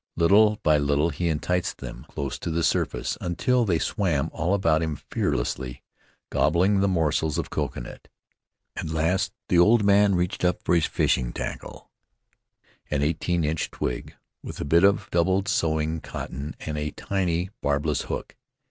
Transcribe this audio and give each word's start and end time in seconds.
Little 0.15 0.55
by 0.63 0.79
little 0.79 1.11
he 1.11 1.27
enticed 1.29 1.77
them 1.77 2.07
close 2.09 2.39
to 2.39 2.49
the 2.49 2.63
surface, 2.63 3.19
until 3.21 3.65
they 3.65 3.77
swam 3.77 4.31
all 4.33 4.55
about 4.55 4.81
him 4.81 4.95
fearlessly, 4.95 5.83
gobbling 6.31 6.79
the 6.79 6.87
morsels 6.87 7.37
of 7.37 7.51
coconut. 7.51 8.07
At 8.75 8.89
last 8.89 9.31
the 9.47 9.59
old 9.59 9.83
man 9.85 10.15
reached 10.15 10.43
up 10.43 10.63
for 10.63 10.73
his 10.73 10.87
fishing 10.87 11.31
tackle— 11.33 11.91
an 12.89 13.03
eighteen 13.03 13.43
inch 13.43 13.69
twig, 13.69 14.15
with 14.41 14.59
a 14.59 14.65
bit 14.65 14.83
of 14.83 15.07
doubled 15.11 15.47
sewing 15.47 15.99
cotton 16.01 16.55
and 16.61 16.79
a 16.79 16.89
tiny 16.89 17.51
barbless 17.61 18.01
hook. 18.01 18.35